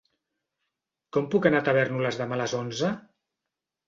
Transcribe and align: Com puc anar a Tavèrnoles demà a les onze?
Com 1.17 1.27
puc 1.35 1.47
anar 1.49 1.59
a 1.63 1.65
Tavèrnoles 1.67 2.17
demà 2.21 2.39
a 2.39 2.39
les 2.43 2.57
onze? 2.61 2.91